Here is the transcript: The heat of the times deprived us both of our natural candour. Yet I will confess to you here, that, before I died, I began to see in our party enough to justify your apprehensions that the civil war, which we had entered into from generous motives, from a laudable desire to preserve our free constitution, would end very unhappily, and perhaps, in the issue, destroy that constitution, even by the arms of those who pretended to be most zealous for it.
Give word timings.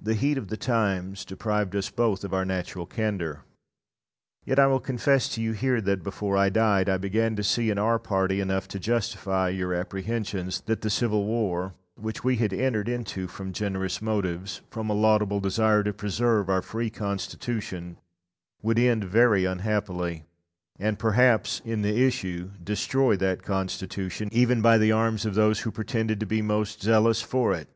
The 0.00 0.14
heat 0.14 0.38
of 0.38 0.48
the 0.48 0.56
times 0.56 1.22
deprived 1.22 1.76
us 1.76 1.90
both 1.90 2.24
of 2.24 2.32
our 2.32 2.46
natural 2.46 2.86
candour. 2.86 3.44
Yet 4.46 4.58
I 4.58 4.66
will 4.66 4.80
confess 4.80 5.28
to 5.34 5.42
you 5.42 5.52
here, 5.52 5.82
that, 5.82 6.02
before 6.02 6.34
I 6.34 6.48
died, 6.48 6.88
I 6.88 6.96
began 6.96 7.36
to 7.36 7.44
see 7.44 7.68
in 7.68 7.76
our 7.76 7.98
party 7.98 8.40
enough 8.40 8.68
to 8.68 8.78
justify 8.80 9.50
your 9.50 9.74
apprehensions 9.74 10.62
that 10.62 10.80
the 10.80 10.88
civil 10.88 11.26
war, 11.26 11.74
which 11.94 12.24
we 12.24 12.36
had 12.36 12.54
entered 12.54 12.88
into 12.88 13.26
from 13.28 13.52
generous 13.52 14.00
motives, 14.00 14.62
from 14.70 14.88
a 14.88 14.94
laudable 14.94 15.40
desire 15.40 15.82
to 15.84 15.92
preserve 15.92 16.48
our 16.48 16.62
free 16.62 16.88
constitution, 16.88 17.98
would 18.62 18.78
end 18.78 19.04
very 19.04 19.44
unhappily, 19.44 20.24
and 20.78 20.98
perhaps, 20.98 21.60
in 21.66 21.82
the 21.82 22.02
issue, 22.06 22.48
destroy 22.64 23.14
that 23.16 23.42
constitution, 23.42 24.30
even 24.32 24.62
by 24.62 24.78
the 24.78 24.92
arms 24.92 25.26
of 25.26 25.34
those 25.34 25.60
who 25.60 25.70
pretended 25.70 26.18
to 26.18 26.24
be 26.24 26.40
most 26.40 26.80
zealous 26.82 27.20
for 27.20 27.52
it. 27.52 27.68